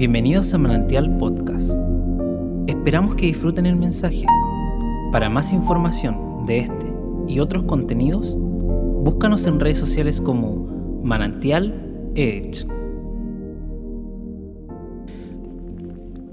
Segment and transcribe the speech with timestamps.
[0.00, 1.78] Bienvenidos a Manantial Podcast.
[2.66, 4.24] Esperamos que disfruten el mensaje.
[5.12, 6.86] Para más información de este
[7.28, 12.66] y otros contenidos, búscanos en redes sociales como Manantial Edge.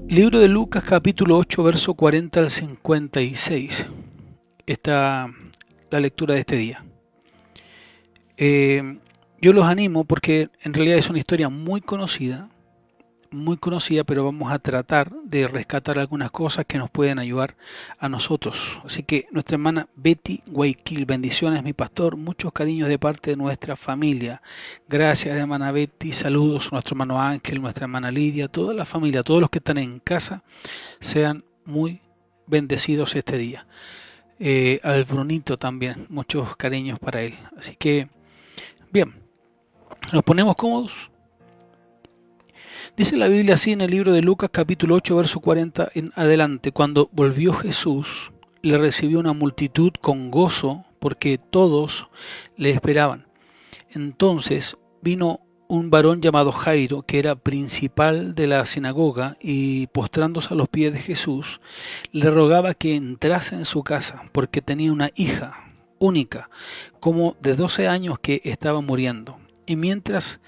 [0.08, 3.86] Libro de Lucas capítulo 8 verso 40 al 56.
[4.64, 5.30] Está
[5.90, 6.86] la lectura de este día.
[8.38, 8.98] Eh,
[9.42, 12.48] yo los animo porque en realidad es una historia muy conocida,
[13.30, 17.56] muy conocida, pero vamos a tratar de rescatar algunas cosas que nos pueden ayudar
[17.98, 18.80] a nosotros.
[18.84, 23.76] Así que nuestra hermana Betty Guayquil, bendiciones mi pastor, muchos cariños de parte de nuestra
[23.76, 24.42] familia.
[24.88, 29.40] Gracias hermana Betty, saludos a nuestro hermano Ángel, nuestra hermana Lidia, toda la familia, todos
[29.40, 30.42] los que están en casa,
[31.00, 32.00] sean muy
[32.46, 33.66] bendecidos este día.
[34.40, 37.34] Eh, al Brunito también, muchos cariños para él.
[37.56, 38.08] Así que,
[38.92, 39.14] bien,
[40.12, 41.10] nos ponemos cómodos.
[42.96, 46.72] Dice la Biblia así en el libro de Lucas capítulo 8 verso 40 en adelante,
[46.72, 52.08] cuando volvió Jesús, le recibió una multitud con gozo porque todos
[52.56, 53.28] le esperaban.
[53.90, 60.56] Entonces vino un varón llamado Jairo, que era principal de la sinagoga, y postrándose a
[60.56, 61.60] los pies de Jesús,
[62.10, 66.48] le rogaba que entrase en su casa, porque tenía una hija única,
[67.00, 69.38] como de 12 años que estaba muriendo.
[69.66, 70.40] Y mientras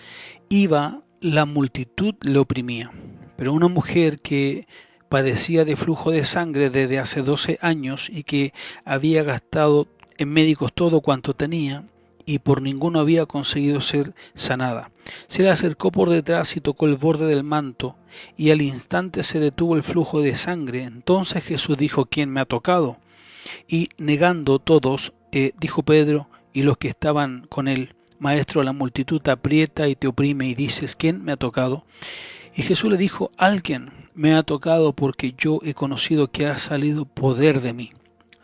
[0.48, 2.90] iba la multitud le oprimía.
[3.36, 4.66] Pero una mujer que
[5.08, 8.52] padecía de flujo de sangre desde hace 12 años y que
[8.84, 11.84] había gastado en médicos todo cuanto tenía
[12.26, 14.90] y por ninguno había conseguido ser sanada.
[15.26, 17.96] Se le acercó por detrás y tocó el borde del manto
[18.36, 20.84] y al instante se detuvo el flujo de sangre.
[20.84, 22.98] Entonces Jesús dijo, ¿quién me ha tocado?
[23.66, 29.20] Y negando todos, eh, dijo Pedro y los que estaban con él, Maestro, la multitud
[29.20, 31.84] te aprieta y te oprime y dices, ¿quién me ha tocado?
[32.54, 37.06] Y Jesús le dijo, alguien me ha tocado porque yo he conocido que ha salido
[37.06, 37.92] poder de mí.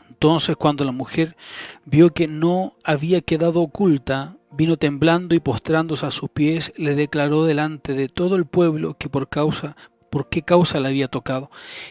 [0.09, 1.37] Entonces cuando la mujer
[1.84, 7.45] vio que no había quedado oculta, vino temblando y postrándose a sus pies, le declaró
[7.45, 9.77] delante de todo el pueblo que por causa
[10.09, 11.50] por qué causa le había tocado,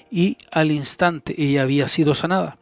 [0.09, 2.57] y al instante ella había sido sanada.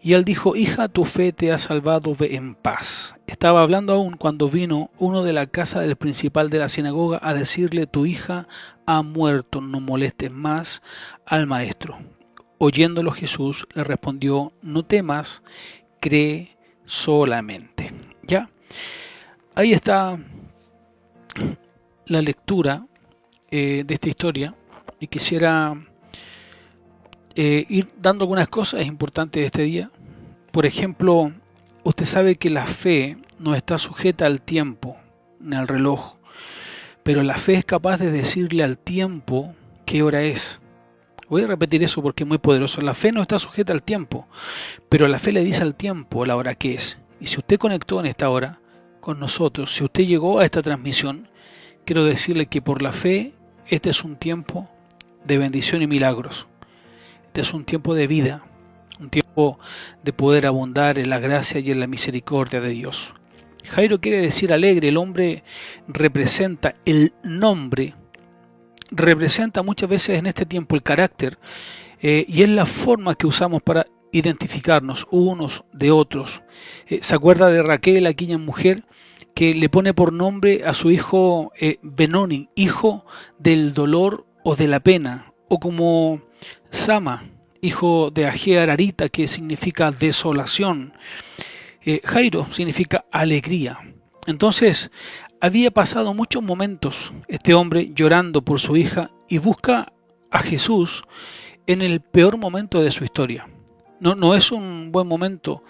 [0.00, 3.14] Y él dijo, hija, tu fe te ha salvado, ve en paz.
[3.26, 7.34] Estaba hablando aún cuando vino uno de la casa del principal de la sinagoga a
[7.34, 8.48] decirle, tu hija
[8.86, 10.82] ha muerto, no molestes más
[11.26, 11.98] al maestro.
[12.58, 15.42] Oyéndolo Jesús le respondió, no temas,
[16.00, 17.92] cree solamente.
[18.22, 18.50] ¿Ya?
[19.54, 20.18] Ahí está
[22.06, 22.86] la lectura
[23.50, 24.54] eh, de esta historia
[25.00, 25.76] y quisiera
[27.34, 29.90] eh, ir dando algunas cosas importantes de este día.
[30.50, 31.32] Por ejemplo,
[31.84, 34.96] usted sabe que la fe no está sujeta al tiempo
[35.40, 36.14] ni al reloj,
[37.02, 39.54] pero la fe es capaz de decirle al tiempo
[39.86, 40.60] qué hora es.
[41.28, 42.80] Voy a repetir eso porque es muy poderoso.
[42.80, 44.26] La fe no está sujeta al tiempo,
[44.88, 46.98] pero la fe le dice al tiempo la hora que es.
[47.20, 48.60] Y si usted conectó en esta hora
[49.00, 51.28] con nosotros, si usted llegó a esta transmisión,
[51.84, 53.34] quiero decirle que por la fe
[53.66, 54.68] este es un tiempo
[55.24, 56.46] de bendición y milagros.
[57.40, 58.42] Es un tiempo de vida,
[58.98, 59.58] un tiempo
[60.02, 63.14] de poder abundar en la gracia y en la misericordia de Dios.
[63.64, 65.44] Jairo quiere decir alegre, el hombre
[65.86, 67.94] representa el nombre,
[68.90, 71.38] representa muchas veces en este tiempo el carácter
[72.00, 76.42] eh, y es la forma que usamos para identificarnos unos de otros.
[76.86, 78.84] Eh, ¿Se acuerda de Raquel, aquella mujer
[79.34, 83.04] que le pone por nombre a su hijo eh, Benoni, hijo
[83.38, 85.32] del dolor o de la pena?
[85.48, 86.22] O como
[86.70, 87.24] Sama,
[87.60, 90.92] hijo de Agea Ararita, que significa desolación.
[91.84, 93.78] Eh, Jairo significa alegría.
[94.26, 94.90] Entonces,
[95.40, 99.92] había pasado muchos momentos este hombre llorando por su hija y busca
[100.30, 101.04] a Jesús
[101.66, 103.48] en el peor momento de su historia.
[104.00, 105.62] No, no es un buen momento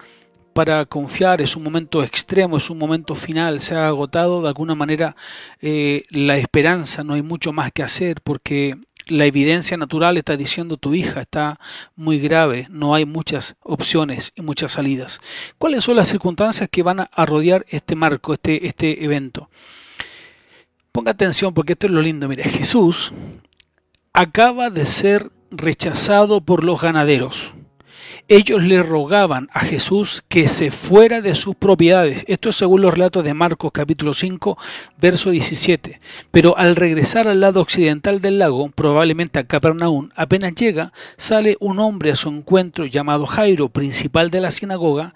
[0.52, 4.74] para confiar, es un momento extremo, es un momento final, se ha agotado de alguna
[4.74, 5.14] manera
[5.60, 8.76] eh, la esperanza, no hay mucho más que hacer porque
[9.08, 11.58] la evidencia natural está diciendo tu hija está
[11.96, 15.20] muy grave, no hay muchas opciones y muchas salidas.
[15.58, 19.50] ¿Cuáles son las circunstancias que van a rodear este marco, este, este evento?
[20.92, 22.28] Ponga atención porque esto es lo lindo.
[22.28, 23.12] Mire, Jesús
[24.12, 27.54] acaba de ser rechazado por los ganaderos
[28.28, 32.24] ellos le rogaban a Jesús que se fuera de sus propiedades.
[32.26, 34.58] Esto es según los relatos de Marcos capítulo 5,
[35.00, 36.00] verso 17.
[36.30, 41.78] Pero al regresar al lado occidental del lago, probablemente a Capernaum, apenas llega, sale un
[41.78, 45.14] hombre a su encuentro llamado Jairo, principal de la sinagoga,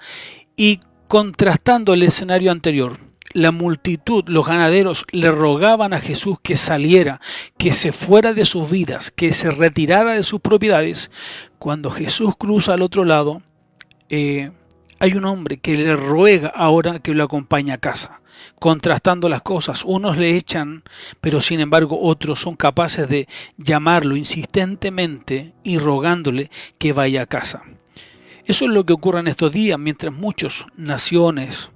[0.56, 2.98] y contrastando el escenario anterior,
[3.34, 7.20] la multitud, los ganaderos, le rogaban a Jesús que saliera,
[7.58, 11.10] que se fuera de sus vidas, que se retirara de sus propiedades.
[11.62, 13.40] Cuando Jesús cruza al otro lado,
[14.08, 14.50] eh,
[14.98, 18.20] hay un hombre que le ruega ahora que lo acompañe a casa,
[18.58, 19.84] contrastando las cosas.
[19.84, 20.82] Unos le echan,
[21.20, 23.28] pero sin embargo otros son capaces de
[23.58, 27.62] llamarlo insistentemente y rogándole que vaya a casa.
[28.44, 31.70] Eso es lo que ocurre en estos días, mientras muchas naciones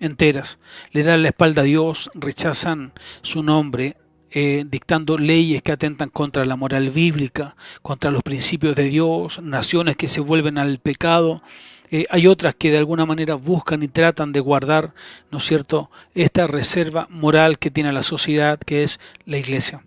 [0.00, 0.58] enteras
[0.90, 2.92] le dan la espalda a Dios, rechazan
[3.22, 3.98] su nombre,
[4.30, 9.96] eh, dictando leyes que atentan contra la moral bíblica, contra los principios de Dios, naciones
[9.96, 11.42] que se vuelven al pecado.
[11.90, 14.92] Eh, hay otras que de alguna manera buscan y tratan de guardar,
[15.30, 19.82] ¿no es cierto?, esta reserva moral que tiene la sociedad, que es la iglesia.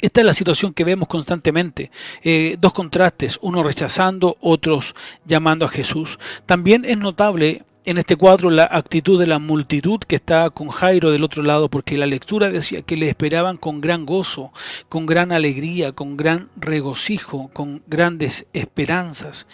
[0.00, 1.90] Esta es la situación que vemos constantemente.
[2.22, 4.94] Eh, dos contrastes, uno rechazando, otros
[5.26, 6.18] llamando a Jesús.
[6.46, 11.10] También es notable en este cuadro la actitud de la multitud que está con Jairo
[11.10, 14.52] del otro lado, porque la lectura decía que le esperaban con gran gozo,
[14.88, 19.46] con gran alegría, con gran regocijo, con grandes esperanzas.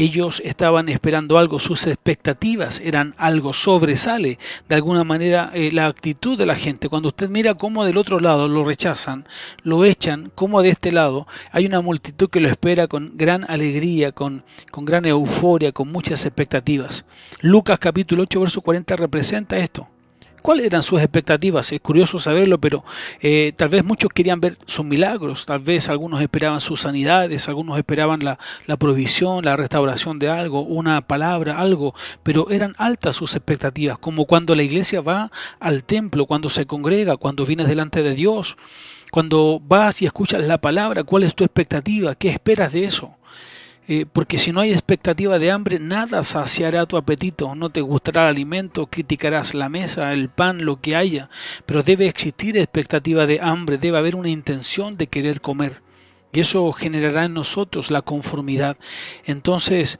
[0.00, 6.38] Ellos estaban esperando algo, sus expectativas eran algo, sobresale de alguna manera eh, la actitud
[6.38, 6.88] de la gente.
[6.88, 9.28] Cuando usted mira cómo del otro lado lo rechazan,
[9.62, 14.12] lo echan, como de este lado hay una multitud que lo espera con gran alegría,
[14.12, 17.04] con, con gran euforia, con muchas expectativas.
[17.42, 19.86] Lucas capítulo 8, verso 40 representa esto.
[20.40, 21.70] ¿Cuáles eran sus expectativas?
[21.72, 22.84] Es curioso saberlo, pero
[23.20, 27.78] eh, tal vez muchos querían ver sus milagros, tal vez algunos esperaban sus sanidades, algunos
[27.78, 33.34] esperaban la, la provisión, la restauración de algo, una palabra, algo, pero eran altas sus
[33.36, 38.14] expectativas, como cuando la iglesia va al templo, cuando se congrega, cuando vienes delante de
[38.14, 38.56] Dios,
[39.10, 42.14] cuando vas y escuchas la palabra, ¿cuál es tu expectativa?
[42.14, 43.16] ¿Qué esperas de eso?
[43.92, 48.22] Eh, porque si no hay expectativa de hambre, nada saciará tu apetito, no te gustará
[48.22, 51.28] el alimento, criticarás la mesa, el pan, lo que haya,
[51.66, 55.82] pero debe existir expectativa de hambre, debe haber una intención de querer comer.
[56.32, 58.76] Y eso generará en nosotros la conformidad.
[59.24, 59.98] Entonces,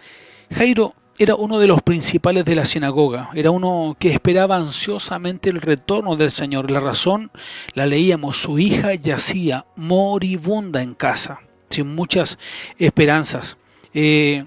[0.55, 5.61] Jairo era uno de los principales de la sinagoga, era uno que esperaba ansiosamente el
[5.61, 6.71] retorno del Señor.
[6.71, 7.33] La razón
[7.75, 11.41] la leíamos, su hija yacía moribunda en casa,
[11.71, 12.39] sin muchas
[12.79, 13.57] esperanzas.
[13.95, 14.45] Eh,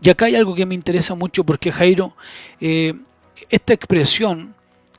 [0.00, 2.14] y acá hay algo que me interesa mucho porque Jairo,
[2.60, 2.94] eh,
[3.50, 4.54] esta expresión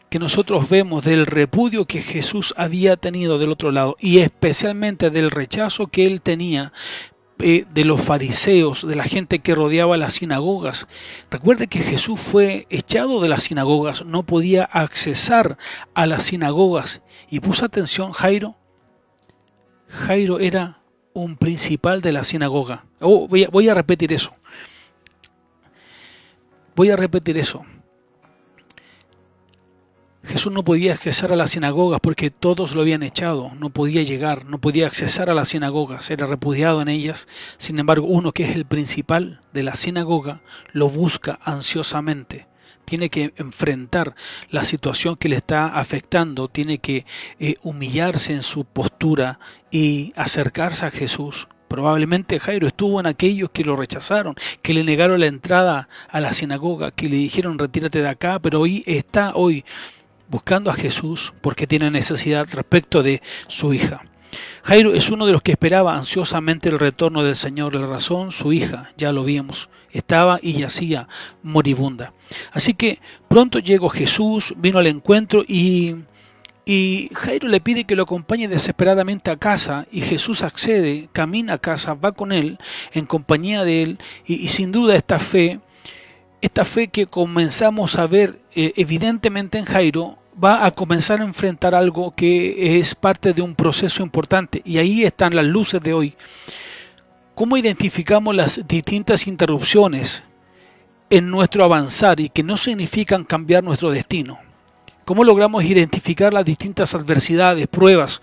[0.09, 5.29] que nosotros vemos del repudio que Jesús había tenido del otro lado y especialmente del
[5.29, 6.73] rechazo que él tenía
[7.41, 10.87] eh, de los fariseos, de la gente que rodeaba las sinagogas.
[11.31, 15.57] Recuerde que Jesús fue echado de las sinagogas, no podía accesar
[15.93, 17.01] a las sinagogas.
[17.29, 18.57] Y puso atención, Jairo.
[19.87, 20.78] Jairo era
[21.13, 22.85] un principal de la sinagoga.
[22.99, 24.33] Oh, voy, a, voy a repetir eso.
[26.75, 27.65] Voy a repetir eso.
[30.23, 34.45] Jesús no podía accesar a las sinagogas porque todos lo habían echado, no podía llegar,
[34.45, 37.27] no podía accesar a las sinagogas, era repudiado en ellas.
[37.57, 40.41] Sin embargo, uno que es el principal de la sinagoga
[40.73, 42.48] lo busca ansiosamente
[42.89, 44.15] tiene que enfrentar
[44.49, 47.05] la situación que le está afectando, tiene que
[47.39, 49.39] eh, humillarse en su postura
[49.69, 51.47] y acercarse a Jesús.
[51.67, 54.33] Probablemente Jairo estuvo en aquellos que lo rechazaron,
[54.63, 58.59] que le negaron la entrada a la sinagoga, que le dijeron retírate de acá, pero
[58.59, 59.63] hoy está hoy
[60.27, 64.08] buscando a Jesús porque tiene necesidad respecto de su hija.
[64.63, 67.75] Jairo es uno de los que esperaba ansiosamente el retorno del Señor.
[67.75, 71.07] La razón, su hija, ya lo vimos, estaba y yacía
[71.41, 72.13] moribunda.
[72.51, 75.95] Así que pronto llegó Jesús, vino al encuentro y,
[76.65, 81.57] y Jairo le pide que lo acompañe desesperadamente a casa y Jesús accede, camina a
[81.57, 82.59] casa, va con él,
[82.93, 85.59] en compañía de él y, sin duda esta fe,
[86.41, 91.75] esta fe que comenzamos a ver eh, evidentemente en Jairo, va a comenzar a enfrentar
[91.75, 96.15] algo que es parte de un proceso importante y ahí están las luces de hoy.
[97.35, 100.23] ¿Cómo identificamos las distintas interrupciones
[101.09, 104.39] en nuestro avanzar y que no significan cambiar nuestro destino?
[105.05, 108.21] ¿Cómo logramos identificar las distintas adversidades, pruebas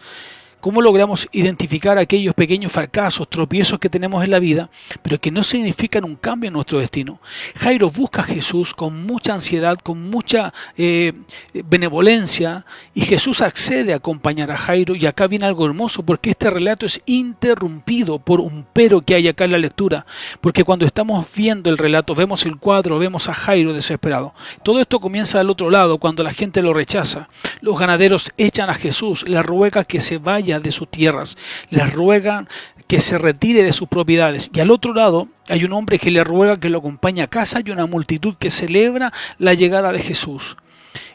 [0.60, 4.68] ¿Cómo logramos identificar aquellos pequeños fracasos, tropiezos que tenemos en la vida,
[5.02, 7.20] pero que no significan un cambio en nuestro destino?
[7.56, 11.12] Jairo busca a Jesús con mucha ansiedad, con mucha eh,
[11.52, 16.50] benevolencia, y Jesús accede a acompañar a Jairo, y acá viene algo hermoso, porque este
[16.50, 20.06] relato es interrumpido por un pero que hay acá en la lectura,
[20.40, 24.34] porque cuando estamos viendo el relato, vemos el cuadro, vemos a Jairo desesperado.
[24.62, 27.28] Todo esto comienza al otro lado, cuando la gente lo rechaza.
[27.60, 31.36] Los ganaderos echan a Jesús, le ruega que se vaya de sus tierras,
[31.70, 32.48] les ruegan
[32.86, 34.50] que se retire de sus propiedades.
[34.52, 37.60] Y al otro lado hay un hombre que le ruega que lo acompañe a casa
[37.64, 40.56] y una multitud que celebra la llegada de Jesús.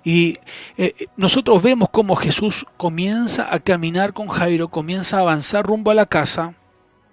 [0.03, 0.39] Y
[0.77, 5.95] eh, nosotros vemos cómo Jesús comienza a caminar con Jairo, comienza a avanzar rumbo a
[5.95, 6.53] la casa,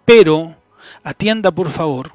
[0.04, 0.56] pero
[1.02, 2.12] atienda por favor,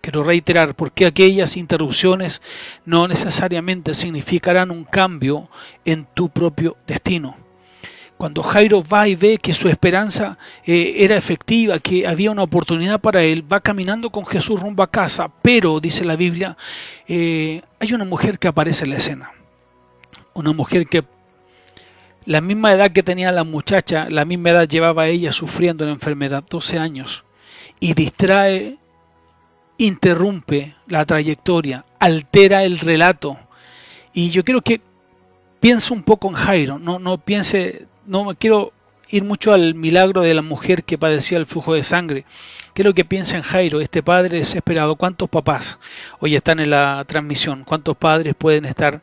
[0.00, 2.40] quiero reiterar, porque aquellas interrupciones
[2.84, 5.48] no necesariamente significarán un cambio
[5.84, 7.36] en tu propio destino.
[8.20, 10.36] Cuando Jairo va y ve que su esperanza
[10.66, 14.90] eh, era efectiva, que había una oportunidad para él, va caminando con Jesús rumbo a
[14.90, 16.54] casa, pero, dice la Biblia,
[17.08, 19.32] eh, hay una mujer que aparece en la escena.
[20.34, 21.02] Una mujer que
[22.26, 26.44] la misma edad que tenía la muchacha, la misma edad llevaba ella sufriendo la enfermedad,
[26.46, 27.24] 12 años,
[27.80, 28.76] y distrae,
[29.78, 33.38] interrumpe la trayectoria, altera el relato.
[34.12, 34.82] Y yo quiero que
[35.58, 38.72] piense un poco en Jairo, no, no piense no quiero
[39.08, 42.24] ir mucho al milagro de la mujer que padecía el flujo de sangre.
[42.74, 44.96] Quiero que piensen Jairo, este padre desesperado.
[44.96, 45.78] ¿Cuántos papás
[46.18, 47.64] hoy están en la transmisión?
[47.64, 49.00] ¿Cuántos padres pueden estar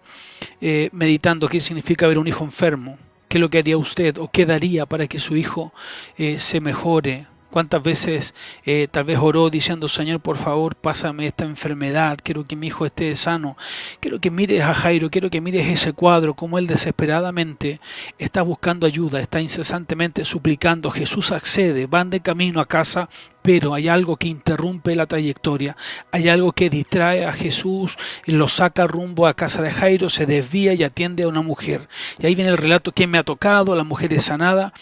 [0.62, 2.98] eh, meditando qué significa ver un hijo enfermo?
[3.30, 5.74] ¿Qué es lo que haría usted o qué daría para que su hijo
[6.18, 8.36] eh, se mejore, ¿Cuántas veces
[8.68, 12.86] eh, tal vez oró diciendo, Señor, por favor, pásame esta enfermedad, quiero que mi hijo
[12.86, 13.58] esté sano?
[14.00, 17.82] Quiero que mires a Jairo, quiero que mires ese cuadro, como él desesperadamente
[18.20, 20.92] está buscando ayuda, está incesantemente suplicando.
[20.92, 23.10] Jesús accede, van de camino a casa,
[23.48, 25.78] pero hay algo que interrumpe la trayectoria,
[26.12, 30.74] hay algo que distrae a Jesús, lo saca rumbo a casa de Jairo, se desvía
[30.74, 31.88] y atiende a una mujer.
[32.20, 33.74] Y ahí viene el relato, ¿quién me ha tocado?
[33.74, 34.74] La mujer es sanada.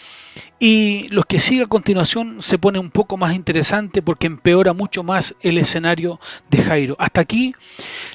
[0.58, 5.02] Y lo que sigue a continuación se pone un poco más interesante porque empeora mucho
[5.02, 6.18] más el escenario
[6.50, 6.96] de Jairo.
[6.98, 7.54] Hasta aquí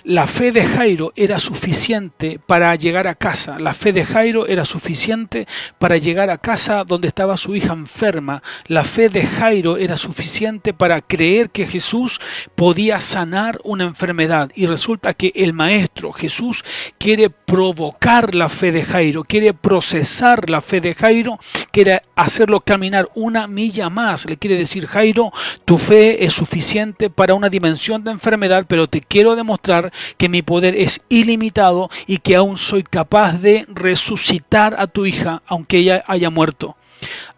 [0.03, 3.58] la fe de Jairo era suficiente para llegar a casa.
[3.58, 5.48] La fe de Jairo era suficiente
[5.79, 8.43] para llegar a casa donde estaba su hija enferma.
[8.67, 10.40] La fe de Jairo era suficiente
[10.75, 12.19] para creer que Jesús
[12.55, 14.51] podía sanar una enfermedad.
[14.55, 16.63] Y resulta que el maestro Jesús
[16.98, 21.39] quiere provocar la fe de Jairo, quiere procesar la fe de Jairo,
[21.71, 24.25] quiere hacerlo caminar una milla más.
[24.25, 25.31] Le quiere decir, Jairo,
[25.63, 30.41] tu fe es suficiente para una dimensión de enfermedad, pero te quiero demostrar que mi
[30.41, 36.03] poder es ilimitado y que aún soy capaz de resucitar a tu hija, aunque ella
[36.07, 36.77] haya muerto.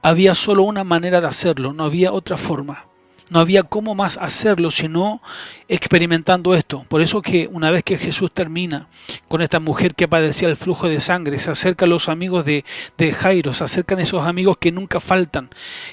[0.02, 2.86] Había solo una manera de hacerlo, no había otra forma.
[3.30, 5.22] No había cómo más hacerlo sino
[5.68, 6.86] experimentando esto.
[6.88, 8.88] Por eso que una vez que Jesús termina
[9.28, 12.66] con esta mujer que padecía el flujo de sangre, se acerca a los amigos de,
[12.98, 15.50] de Jairo, se acercan esos amigos que nunca faltan,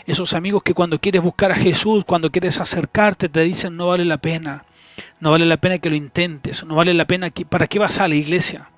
[0.07, 4.05] esos amigos que cuando quieres buscar a Jesús, cuando quieres acercarte, te dicen no vale
[4.05, 4.65] la pena,
[5.21, 7.99] no vale la pena que lo intentes, no vale la pena que, ¿para qué vas
[7.99, 8.71] a la iglesia?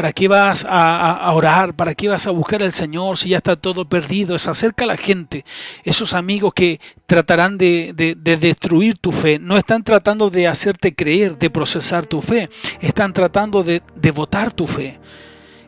[0.00, 1.74] ¿Para qué vas a, orar?
[1.74, 4.38] ¿Para qué vas a buscar al Señor si ya está todo perdido?
[4.38, 5.44] Se acerca a la gente,
[5.84, 7.92] esos amigos que tratarán de,
[8.40, 9.38] destruir tu fe.
[9.38, 12.48] No están tratando de hacerte creer, de procesar tu fe.
[12.80, 14.98] Están tratando de, de votar tu fe.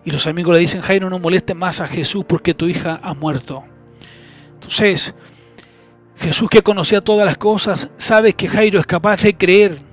[0.02, 3.12] Y los amigos le dicen, Jairo, no moleste más a Jesús porque tu hija ha
[3.12, 3.64] muerto.
[4.54, 5.12] Entonces,
[6.16, 9.91] Jesús que conocía todas las cosas, sabe que Jairo es capaz de creer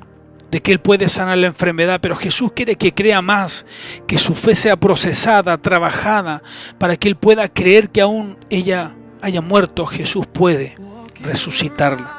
[0.51, 3.65] de que Él puede sanar la enfermedad, pero Jesús quiere que crea más,
[4.07, 6.41] que su fe sea procesada, trabajada,
[6.77, 10.75] para que Él pueda creer que aún ella haya muerto, Jesús puede
[11.23, 12.15] resucitarla.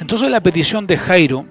[0.00, 1.46] Entonces la petición de Jairo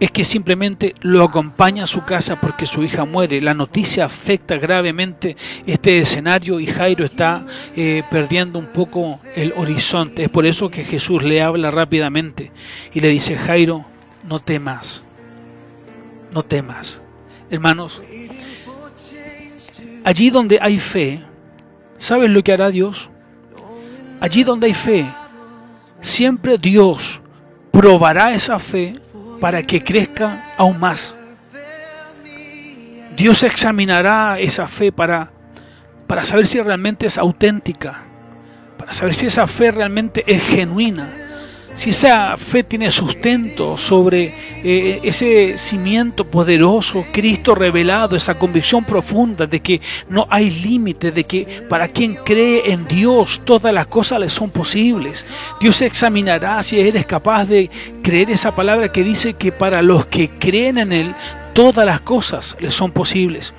[0.00, 3.40] es que simplemente lo acompaña a su casa porque su hija muere.
[3.40, 7.44] La noticia afecta gravemente este escenario y Jairo está
[7.76, 10.24] eh, perdiendo un poco el horizonte.
[10.24, 12.50] Es por eso que Jesús le habla rápidamente
[12.92, 13.84] y le dice, Jairo,
[14.28, 15.04] no temas,
[16.32, 17.00] no temas.
[17.50, 18.00] Hermanos,
[20.04, 21.22] allí donde hay fe,
[21.98, 23.10] ¿sabes lo que hará Dios?
[24.20, 25.06] Allí donde hay fe,
[26.00, 27.20] siempre Dios
[27.70, 28.98] probará esa fe
[29.40, 31.14] para que crezca aún más.
[33.16, 35.30] Dios examinará esa fe para,
[36.06, 38.02] para saber si realmente es auténtica,
[38.78, 41.21] para saber si esa fe realmente es genuina
[41.76, 49.46] si esa fe tiene sustento sobre eh, ese cimiento poderoso, Cristo revelado, esa convicción profunda
[49.46, 54.20] de que no hay límite, de que para quien cree en Dios todas las cosas
[54.20, 55.24] le son posibles.
[55.60, 57.70] Dios examinará si eres capaz de
[58.02, 61.14] creer esa palabra que dice que para los que creen en Él
[61.52, 63.52] todas las cosas le son posibles.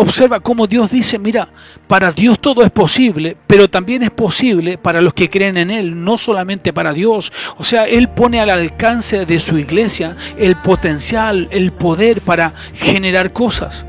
[0.00, 1.48] Observa cómo Dios dice, mira,
[1.88, 6.04] para Dios todo es posible, pero también es posible para los que creen en Él,
[6.04, 7.32] no solamente para Dios.
[7.56, 13.32] O sea, Él pone al alcance de su iglesia el potencial, el poder para generar
[13.32, 13.84] cosas.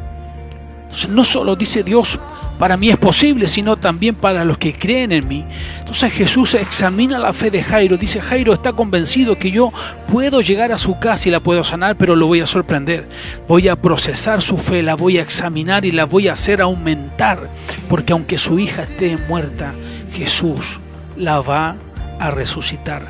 [1.09, 2.17] no solo dice Dios,
[2.59, 5.45] para mí es posible, sino también para los que creen en mí.
[5.79, 7.95] Entonces Jesús examina la fe de Jairo.
[7.95, 9.71] Dice, Jairo está convencido que yo
[10.11, 13.07] puedo llegar a su casa y la puedo sanar, pero lo voy a sorprender.
[13.47, 17.49] Voy a procesar su fe, la voy a examinar y la voy a hacer aumentar.
[17.87, 19.73] Porque aunque su hija esté muerta,
[20.13, 20.79] Jesús
[21.15, 21.77] la va
[22.19, 23.03] a resucitar.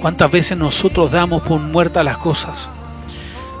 [0.00, 2.68] ¿Cuántas veces nosotros damos por muertas las cosas?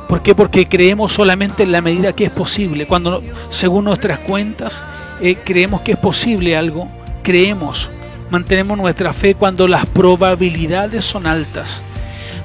[0.08, 0.34] ¿Por qué?
[0.34, 2.86] Porque creemos solamente en la medida que es posible.
[2.88, 4.82] Cuando según nuestras cuentas
[5.20, 6.88] eh, creemos que es posible algo,
[7.22, 7.88] creemos,
[8.30, 11.78] mantenemos nuestra fe cuando las probabilidades son altas,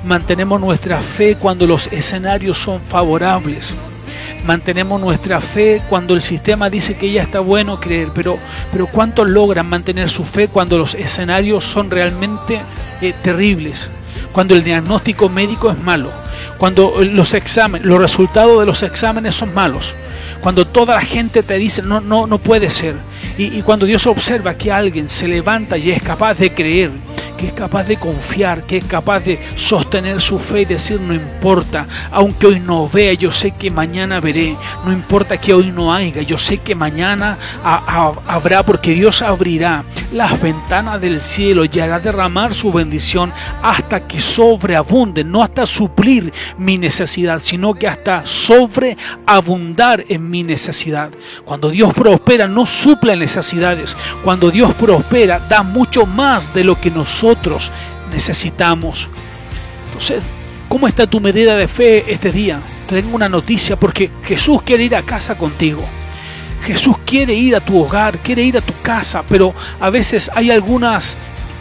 [0.04, 3.74] mantenemos nuestra fe cuando los escenarios son favorables,
[4.46, 8.38] mantenemos nuestra fe cuando el sistema dice que ya está bueno creer, pero,
[8.72, 12.62] pero ¿cuántos logran mantener su fe cuando los escenarios son realmente
[13.02, 13.90] eh, terribles?
[14.32, 16.12] Cuando el diagnóstico médico es malo,
[16.58, 19.94] cuando los exámenes, los resultados de los exámenes son malos,
[20.42, 22.96] cuando toda la gente te dice, no, no, no puede ser.
[23.38, 26.92] Y, y cuando Dios observa que alguien se levanta y es capaz de creer,
[27.40, 31.14] que es capaz de confiar, que es capaz de sostener su fe y decir no
[31.14, 35.94] importa, aunque hoy no vea, yo sé que mañana veré, no importa que hoy no
[35.94, 42.00] haya, yo sé que mañana habrá porque Dios abrirá las ventanas del cielo y hará
[42.00, 43.32] derramar su bendición
[43.64, 51.10] hasta que sobreabunde, no hasta suplir mi necesidad, sino que hasta sobreabundar en mi necesidad.
[51.46, 56.92] Cuando Dios prospera no suple necesidades, cuando Dios prospera da mucho más de lo que
[56.92, 57.29] nosotros
[58.12, 59.10] necesitamos.
[59.88, 60.24] Entonces,
[60.68, 62.62] ¿cómo está tu medida de fe este día?
[62.96, 65.84] tengo una noticia porque Jesús quiere ir a casa contigo.
[66.64, 70.52] Jesús quiere ir a tu hogar, quiere ir a tu casa, pero a veces hay
[70.52, 71.16] algunas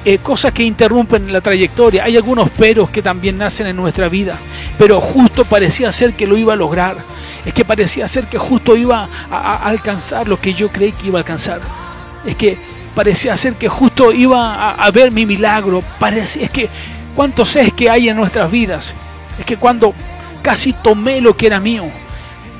[0.04, 4.38] eh, cosas que interrumpen la trayectoria, hay algunos peros que también nacen en nuestra vida,
[4.76, 6.96] pero justo parecía ser que lo iba a lograr,
[7.44, 11.06] es que parecía ser que justo iba a, a alcanzar lo que yo creí que
[11.06, 11.60] iba a alcanzar,
[12.26, 12.58] es que
[12.94, 15.82] parecía ser que justo iba a, ver mi milagro.
[15.98, 16.68] Parecía, es que,
[17.14, 18.94] ¿cuántos es que hay en nuestras vidas?
[19.38, 19.94] Es que cuando
[20.42, 21.84] casi tomé lo que era mío,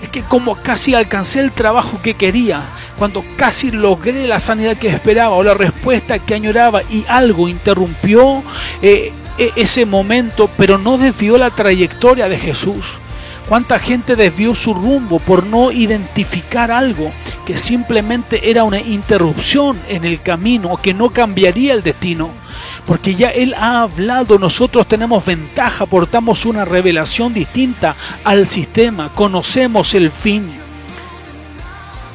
[0.02, 2.62] es que como casi alcancé el trabajo que quería,
[2.98, 8.42] cuando casi logré la sanidad que esperaba o la respuesta que añoraba y algo interrumpió
[8.82, 12.84] eh, e, ese momento, pero no desvió la trayectoria de Jesús.
[13.48, 17.10] ¿Cuánta gente desvió su rumbo por no identificar algo
[17.46, 22.28] que simplemente era una interrupción en el camino, que no cambiaría el destino?
[22.86, 29.94] Porque ya Él ha hablado, nosotros tenemos ventaja, portamos una revelación distinta al sistema, conocemos
[29.94, 30.46] el fin.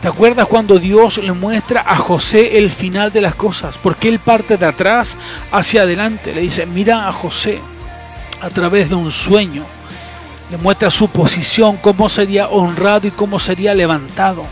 [0.04, 3.76] ¿Te acuerdas cuando Dios le muestra a José el final de las cosas?
[3.82, 5.18] Porque Él parte de atrás
[5.52, 6.36] hacia adelante.
[6.36, 7.60] Le dice, mira a José
[8.40, 9.64] a través de un sueño
[10.54, 14.46] le muestra su posición, cómo sería honrado y cómo sería levantado.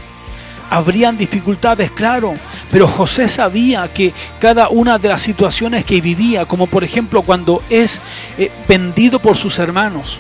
[0.71, 2.33] Habrían dificultades, claro,
[2.71, 7.61] pero José sabía que cada una de las situaciones que vivía, como por ejemplo cuando
[7.69, 8.01] es
[8.39, 10.17] eh, vendido por sus hermanos,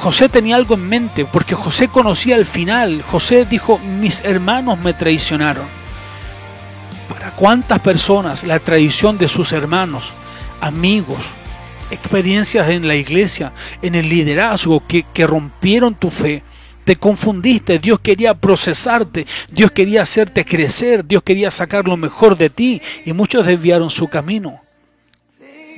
[0.00, 3.02] José tenía algo en mente, porque José conocía el final.
[3.02, 5.66] José dijo, mis hermanos me traicionaron.
[7.08, 10.10] ¿Para cuántas personas la traición de sus hermanos,
[10.60, 11.20] amigos,
[11.92, 13.52] experiencias en la iglesia,
[13.82, 16.42] en el liderazgo que, rompieron tu fe.
[16.84, 22.50] Te confundiste, Dios quería procesarte, Dios quería hacerte crecer, Dios quería sacar lo mejor de
[22.50, 24.58] ti y muchos desviaron su camino,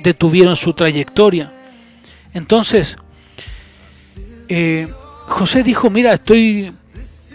[0.02, 1.52] detuvieron su trayectoria.
[2.32, 2.96] Entonces,
[4.48, 4.88] eh,
[5.26, 6.72] José dijo, mira, estoy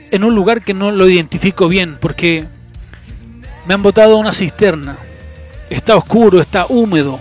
[0.09, 2.45] en un lugar que no lo identifico bien porque
[3.67, 4.97] me han botado una cisterna,
[5.69, 7.19] está oscuro, está húmedo,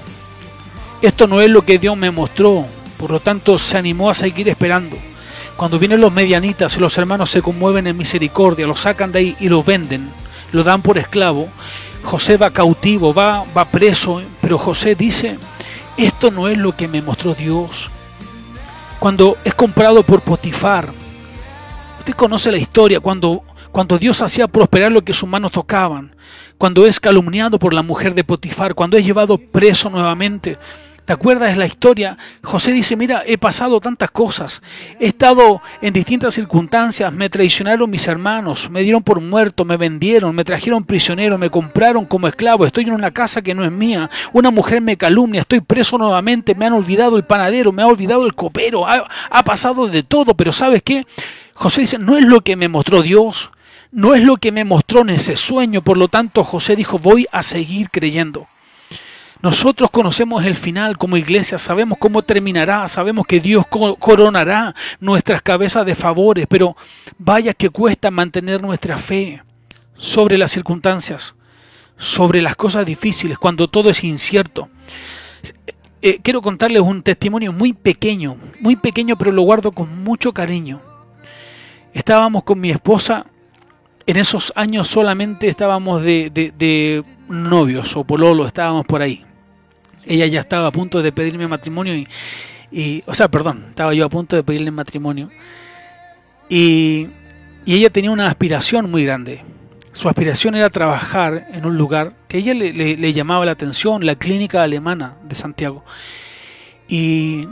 [1.03, 4.49] esto no es lo que Dios me mostró, por lo tanto se animó a seguir
[4.49, 4.97] esperando.
[5.57, 9.37] Cuando vienen los medianitas y los hermanos se conmueven en misericordia, lo sacan de ahí
[9.41, 10.09] y lo venden,
[10.53, 11.49] lo dan por esclavo.
[12.05, 15.39] José va cautivo, va, va preso, pero José dice,
[15.97, 17.91] esto no es lo que me mostró Dios.
[18.99, 20.93] Cuando es comprado por Potifar,
[21.99, 26.15] usted conoce la historia, cuando, cuando Dios hacía prosperar lo que sus manos tocaban,
[26.57, 30.59] cuando es calumniado por la mujer de Potifar, cuando es llevado preso nuevamente,
[31.09, 32.19] ¿Te acuerdas la historia?
[32.45, 34.61] José dice, mira, he pasado tantas cosas,
[35.01, 40.35] he estado en distintas circunstancias, me traicionaron mis hermanos, me dieron por muerto, me vendieron,
[40.35, 44.11] me trajeron prisionero, me compraron como esclavo, estoy en una casa que no es mía,
[44.35, 48.27] una mujer me calumnia, estoy preso nuevamente, me han olvidado el panadero, me ha olvidado
[48.27, 51.07] el copero, ha, ha pasado de todo, pero ¿sabes qué?
[51.55, 53.51] José dice, no es lo que me mostró Dios,
[53.93, 57.27] no es lo que me mostró en ese sueño, por lo tanto José dijo, voy
[57.33, 58.47] a seguir creyendo.
[59.41, 65.87] Nosotros conocemos el final como iglesia, sabemos cómo terminará, sabemos que Dios coronará nuestras cabezas
[65.87, 66.77] de favores, pero
[67.19, 69.43] vaya que cuesta mantener nuestra fe.
[70.01, 71.35] sobre las circunstancias,
[71.97, 74.69] sobre las cosas difíciles, cuando todo es incierto.
[76.01, 80.81] Eh, quiero contarles un testimonio muy pequeño, muy pequeño, pero lo guardo con mucho cariño.
[81.93, 83.27] Estábamos con mi esposa,
[84.07, 89.25] en esos años solamente estábamos de, de novios o pololo, estábamos por ahí.
[90.07, 92.09] Ella ya estaba a punto de pedirme matrimonio y,
[92.71, 95.31] y, o sea, perdón, estaba yo a punto de pedirle matrimonio.
[96.49, 97.09] Y,
[97.65, 99.43] y ella tenía una aspiración muy grande.
[99.93, 103.53] Su aspiración era trabajar en un lugar que a ella le, le, le llamaba la
[103.53, 105.85] atención, la clínica alemana de Santiago.
[106.89, 107.47] Y,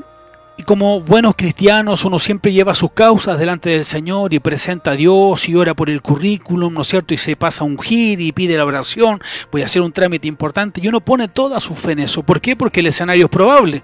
[0.58, 4.96] y como buenos cristianos uno siempre lleva sus causas delante del Señor y presenta a
[4.96, 7.12] Dios y ora por el currículum, ¿no es cierto?
[7.12, 9.20] Y se pasa a ungir y pide la oración,
[9.52, 12.22] voy a hacer un trámite importante y uno pone toda su fe en eso.
[12.22, 12.56] ¿Por qué?
[12.56, 13.82] Porque el escenario es probable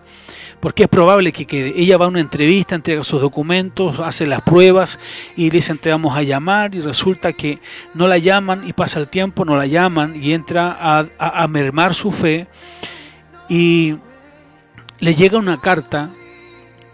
[0.60, 4.42] porque es probable que, que, ella va a una entrevista, entrega sus documentos, hace las
[4.42, 5.00] pruebas
[5.36, 7.58] y le dicen te vamos a llamar y resulta que
[7.94, 10.76] no la llaman y pasa el tiempo, no la llaman y entra
[11.18, 12.46] a mermar su fe
[13.48, 13.96] y
[15.00, 16.10] le llega una carta,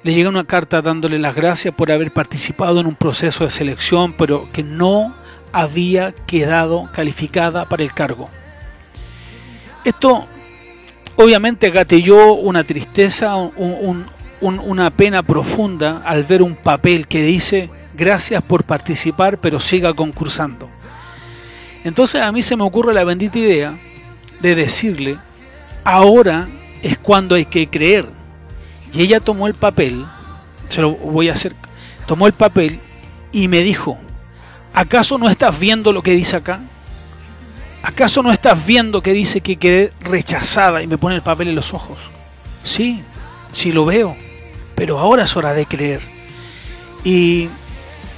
[0.03, 4.13] le llega una carta dándole las gracias por haber participado en un proceso de selección,
[4.13, 5.15] pero que no
[5.53, 8.31] había quedado calificada para el cargo.
[9.85, 10.25] Esto
[11.17, 14.07] obviamente gatelló una tristeza, un,
[14.41, 19.93] un, una pena profunda al ver un papel que dice gracias por participar, pero siga
[19.95, 20.69] concursando.
[21.85, 23.75] Entonces a mí se me ocurre la bendita idea
[24.41, 25.17] de decirle,
[25.85, 26.47] ahora
[26.83, 28.18] es cuando hay que creer.
[28.93, 30.05] Y ella tomó el papel,
[30.69, 31.55] se lo voy a hacer,
[32.07, 32.81] tomó el papel
[33.33, 33.99] y me dijo,
[34.75, 36.61] ¿acaso no estás viendo lo que dice acá?
[37.83, 41.55] ¿Acaso no estás viendo que dice que quedé rechazada y me pone el papel en
[41.55, 41.99] los ojos?
[42.65, 43.03] Sí,
[43.53, 44.17] sí lo veo,
[44.75, 46.01] pero ahora es hora de creer.
[47.05, 47.49] Y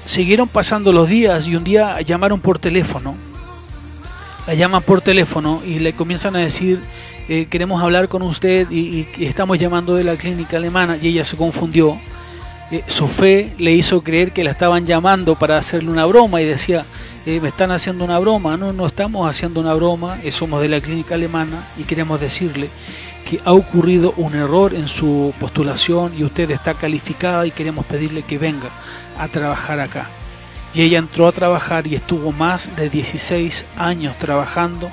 [0.07, 3.15] siguieron pasando los días y un día llamaron por teléfono.
[4.47, 6.81] La llaman por teléfono y le comienzan a decir,
[7.33, 11.37] eh, queremos hablar con usted y, estamos llamando de la clínica alemana y ella se
[11.37, 11.97] confundió.
[12.73, 16.45] Eh, su fe le hizo creer que la estaban llamando para hacerle una broma y
[16.45, 16.85] decía,
[17.27, 18.57] eh, me están haciendo una broma.
[18.57, 22.69] No, no estamos haciendo una broma, somos de la clínica alemana y queremos decirle
[23.31, 28.23] que ha ocurrido un error en su postulación y usted está calificada y queremos pedirle
[28.23, 28.71] que venga
[29.21, 30.20] a trabajar acá.
[30.73, 34.91] Y ella entró a trabajar y estuvo más de 16 años trabajando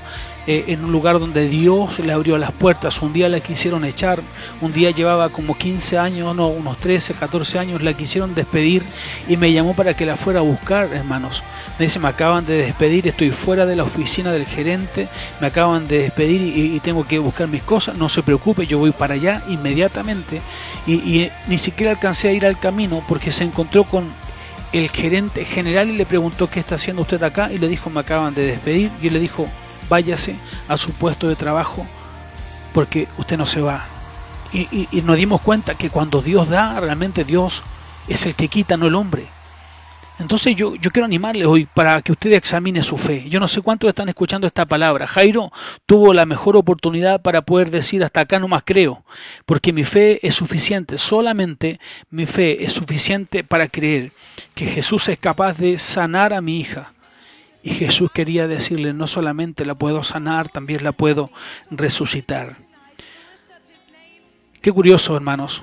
[0.50, 3.02] eh, en un lugar donde Dios le abrió las puertas.
[3.02, 4.22] Un día la quisieron echar,
[4.62, 8.82] un día llevaba como 15 años, no, unos 13, 14 años, la quisieron despedir
[9.28, 11.44] y me llamó para que la fuera a buscar, hermanos.
[11.78, 15.10] Me dice, me acaban de despedir, estoy fuera de la oficina del gerente,
[15.42, 17.98] me acaban de despedir y, tengo que buscar mis cosas.
[17.98, 20.42] No se preocupe, yo voy para allá inmediatamente.
[20.88, 24.06] Y, y ni siquiera alcancé a ir al camino porque se encontró con
[24.74, 28.02] el gerente general y le preguntó qué está haciendo usted acá y le dijo me
[28.02, 29.48] acaban de despedir y él le dijo
[29.90, 30.36] váyase
[30.68, 31.86] a su puesto de trabajo
[32.74, 33.86] porque usted no se va.
[34.54, 37.64] Y, y, y, nos dimos cuenta que cuando Dios da, realmente Dios
[38.08, 39.28] es el que quita, no el hombre.
[40.20, 43.30] Entonces yo, yo quiero animarles hoy para que usted examine su fe.
[43.30, 45.06] Yo no sé cuántos están escuchando esta palabra.
[45.06, 45.52] Jairo
[45.86, 49.04] tuvo la mejor oportunidad para poder decir hasta acá no más creo,
[49.46, 54.12] porque mi fe es suficiente, solamente mi fe es suficiente para creer
[54.56, 56.94] que Jesús es capaz de sanar a mi hija.
[57.62, 61.30] Y Jesús quería decirle, no solamente la puedo sanar, también la puedo
[61.70, 62.56] resucitar.
[64.62, 65.62] Qué curioso, hermanos.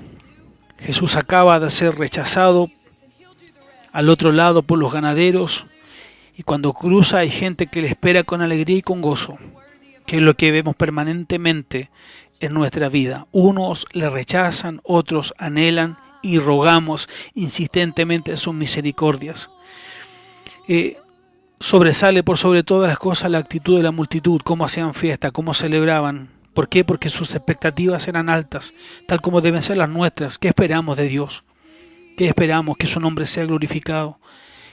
[0.79, 2.69] Jesús acaba de ser rechazado
[3.95, 5.67] al otro lado por los ganaderos
[6.37, 9.39] y cuando cruza hay gente que le espera con alegría y con gozo,
[10.05, 11.91] que es lo que vemos permanentemente
[12.41, 13.29] en nuestra vida.
[13.31, 19.49] Unos le rechazan, otros anhelan y rogamos insistentemente sus misericordias.
[20.67, 20.97] Eh,
[21.61, 25.55] sobresale por sobre todas las cosas la actitud de la multitud, cómo hacían fiesta, cómo
[25.55, 26.31] celebraban.
[26.53, 26.83] ¿Por qué?
[26.83, 28.75] Porque sus expectativas eran altas,
[29.07, 30.37] tal como deben ser las nuestras.
[30.37, 31.45] ¿Qué esperamos de Dios?
[32.17, 32.77] ¿Qué esperamos?
[32.77, 34.21] Que su nombre sea glorificado,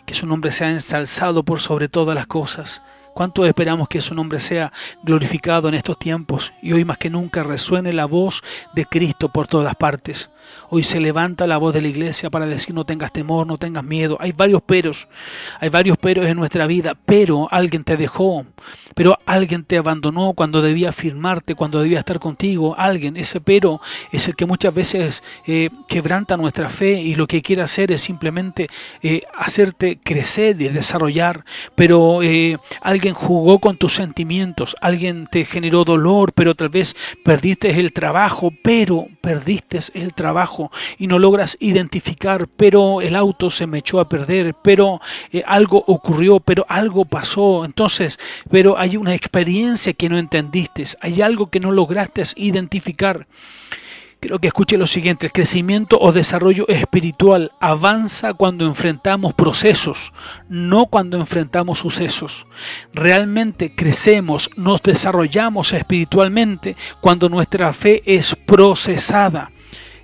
[0.06, 2.84] que su nombre sea ensalzado por sobre todas las cosas.
[3.16, 7.42] ¿Cuánto esperamos que su nombre sea glorificado en estos tiempos y hoy más que nunca
[7.42, 8.44] resuene la voz
[8.76, 10.30] de Cristo por todas partes?
[10.70, 13.84] Hoy se levanta la voz de la iglesia para decir no tengas temor, no tengas
[13.84, 14.18] miedo.
[14.22, 15.08] Hay varios peros,
[15.60, 18.46] hay varios peros en nuestra vida, pero alguien te dejó,
[18.96, 22.76] pero alguien te abandonó cuando debía firmarte, cuando debía estar contigo.
[22.78, 27.42] Alguien, ese pero es el que muchas veces eh, quebranta nuestra fe y lo que
[27.42, 28.68] quiere hacer es simplemente
[29.02, 31.44] eh, hacerte crecer y desarrollar.
[31.76, 37.70] Pero eh, alguien jugó con tus sentimientos, alguien te generó dolor, pero tal vez perdiste
[37.72, 40.31] el trabajo, pero perdiste el trabajo
[40.98, 45.84] y no logras identificar, pero el auto se me echó a perder, pero eh, algo
[45.88, 47.66] ocurrió, pero algo pasó.
[47.66, 53.28] Entonces, pero hay una experiencia que no entendiste, hay algo que no lograste identificar.
[54.20, 60.14] Creo que escuche lo siguiente, el crecimiento o desarrollo espiritual avanza cuando enfrentamos procesos,
[60.48, 62.46] no cuando enfrentamos sucesos.
[62.94, 69.50] Realmente crecemos, nos desarrollamos espiritualmente cuando nuestra fe es procesada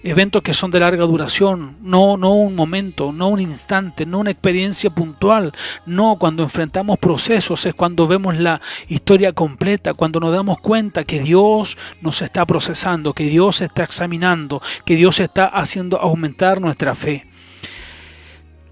[0.03, 4.31] eventos que son de larga duración, no, no un momento, no un instante, no una
[4.31, 5.53] experiencia puntual,
[5.85, 11.21] no cuando enfrentamos procesos, es cuando vemos la historia completa, cuando nos damos cuenta que
[11.21, 17.27] Dios nos está procesando, que Dios está examinando, que Dios está haciendo aumentar nuestra fe.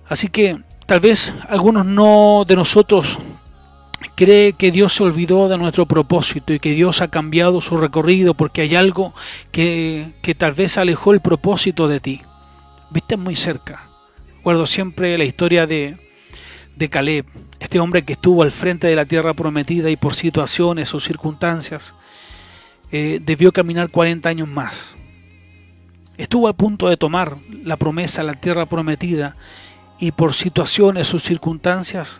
[0.07, 3.17] Así que tal vez algunos no de nosotros
[4.13, 8.33] cree que Dios se olvidó de nuestro propósito y que Dios ha cambiado su recorrido
[8.33, 9.13] porque hay algo
[9.51, 12.21] que, tal vez alejó el propósito de ti.
[12.91, 13.87] Viste muy cerca.
[14.37, 15.97] Recuerdo siempre la historia de,
[16.75, 17.25] de Caleb,
[17.59, 21.93] este hombre que estuvo al frente de la tierra prometida y por situaciones o circunstancias
[22.91, 24.93] eh, debió caminar 40 años más.
[26.17, 29.35] Estuvo a punto de tomar la promesa, la tierra prometida,
[29.99, 32.19] y por situaciones o circunstancias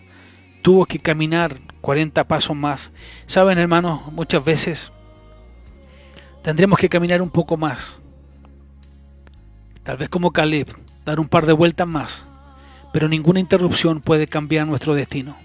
[0.62, 2.90] tuvo que caminar 40 pasos más.
[3.28, 4.92] Saben, hermanos, muchas veces
[6.42, 8.00] tendremos que caminar un poco más.
[9.84, 12.24] Tal vez como Caleb, dar un par de vueltas más.
[12.92, 15.38] Pero ninguna interrupción puede cambiar nuestro destino.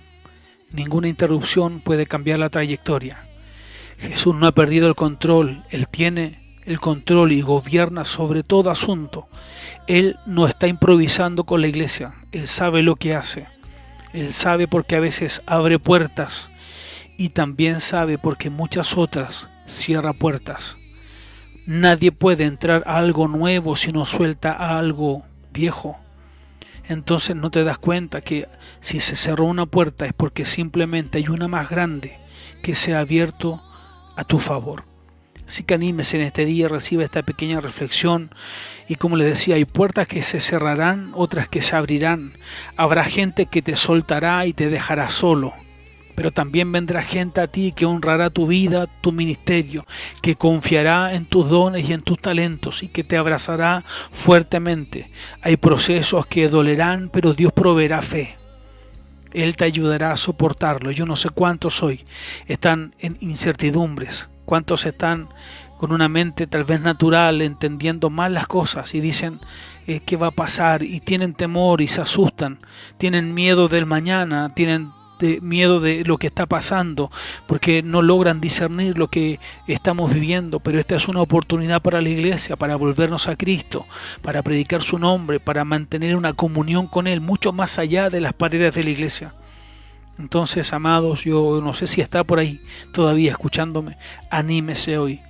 [0.72, 3.18] Ninguna interrupción puede cambiar la trayectoria.
[3.98, 9.28] Jesús no ha perdido el control, Él tiene el control y gobierna sobre todo asunto.
[9.86, 13.46] Él no está improvisando con la iglesia, Él sabe lo que hace.
[14.12, 16.48] Él sabe porque a veces abre puertas
[17.16, 20.76] y también sabe porque muchas otras cierra puertas.
[21.66, 25.98] Nadie puede entrar a algo nuevo si no suelta a algo viejo.
[26.88, 28.48] Entonces no te das cuenta que
[28.80, 32.18] si se cerró una puerta es porque simplemente hay una más grande
[32.62, 33.62] que se ha abierto
[34.16, 34.89] a tu favor.
[35.50, 38.30] Así que anímese en este día, reciba esta pequeña reflexión.
[38.86, 42.34] Y como les decía, hay puertas que se cerrarán, otras que se abrirán.
[42.76, 45.52] Habrá gente que te soltará y te dejará solo.
[46.14, 49.84] Pero también vendrá gente a ti que honrará tu vida, tu ministerio,
[50.22, 53.82] que confiará en tus dones y en tus talentos y que te abrazará
[54.12, 55.10] fuertemente.
[55.42, 58.36] Hay procesos que dolerán, pero Dios proveerá fe.
[59.32, 60.92] Él te ayudará a soportarlo.
[60.92, 62.04] Yo no sé cuántos hoy
[62.46, 65.28] están en incertidumbres, ¿Cuántos están
[65.78, 69.38] con una mente tal vez natural, entendiendo mal las cosas y dicen
[69.86, 72.58] eh, qué va a pasar y tienen temor y se asustan,
[72.98, 74.90] tienen miedo del mañana, tienen
[75.40, 77.12] miedo de lo que está pasando,
[77.46, 82.08] porque no logran discernir lo que estamos viviendo, pero esta es una oportunidad para la
[82.08, 83.86] iglesia, para volvernos a Cristo,
[84.20, 88.32] para predicar su nombre, para mantener una comunión con Él, mucho más allá de las
[88.32, 89.32] paredes de la iglesia.
[90.20, 92.60] Entonces, amados, yo no sé si está por ahí
[92.92, 93.96] todavía escuchándome,
[94.30, 95.20] anímese hoy.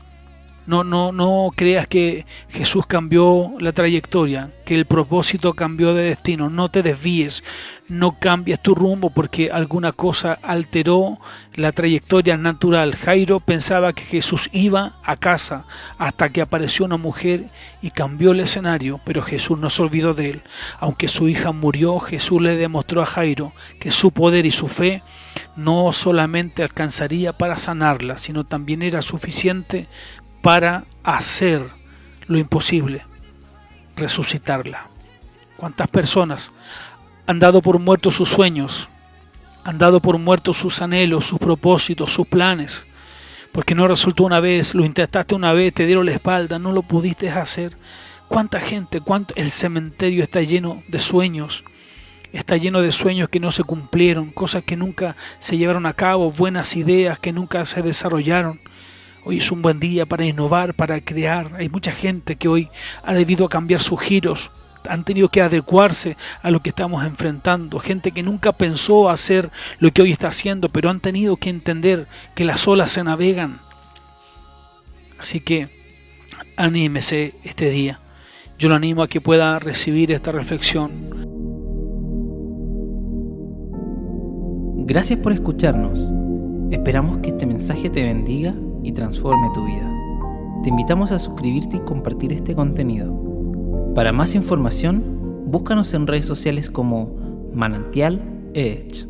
[0.67, 6.49] No, no, no creas que Jesús cambió la trayectoria, que el propósito cambió de destino.
[6.49, 7.43] No te desvíes,
[7.89, 11.19] no cambies tu rumbo porque alguna cosa alteró
[11.55, 12.95] la trayectoria natural.
[12.95, 15.65] Jairo pensaba que Jesús iba a casa
[15.99, 17.47] hasta que apareció una mujer
[17.83, 20.43] y cambió el escenario, pero Jesús no se olvidó de él.
[20.79, 25.03] Aunque su hija murió, Jesús le demostró a Jairo que su poder y su fe
[25.57, 29.89] no solamente alcanzaría para sanarla, sino también era suficiente
[30.43, 31.69] para hacer
[32.27, 33.03] lo imposible,
[33.97, 34.89] resucitarla.
[35.57, 36.53] ¿Cuántas personas
[37.27, 38.89] han dado por muertos sus sueños?
[39.65, 42.87] Han dado por muertos sus anhelos, sus propósitos, sus planes.
[43.53, 46.83] Porque no resultó una vez, lo intentaste una vez, te dieron la espalda, no lo
[46.83, 47.77] pudiste hacer.
[48.29, 51.65] ¿Cuánta gente, cuánto el cementerio está lleno de sueños?
[52.33, 56.31] Está lleno de sueños que no se cumplieron, cosas que nunca se llevaron a cabo,
[56.31, 58.61] buenas ideas que nunca se desarrollaron.
[59.23, 61.51] Hoy es un buen día para innovar, para crear.
[61.57, 62.71] Hay mucha gente que hoy
[63.03, 64.51] ha debido cambiar sus giros,
[64.89, 67.79] han tenido que adecuarse a lo que estamos enfrentando.
[67.81, 72.07] Gente que nunca pensó hacer lo que hoy está haciendo, pero han tenido que entender
[72.35, 73.61] que las olas se navegan.
[75.19, 75.69] Así que
[76.57, 78.01] anímese este día.
[78.59, 81.11] Yo lo animo a que pueda recibir esta reflexión.
[84.87, 86.11] Gracias por escucharnos.
[86.71, 89.91] Esperamos que este mensaje te bendiga y transforme tu vida.
[90.63, 93.13] Te invitamos a suscribirte y compartir este contenido.
[93.95, 97.17] Para más información, búscanos en redes sociales como
[97.55, 98.23] Manantial
[98.55, 99.10] Edge.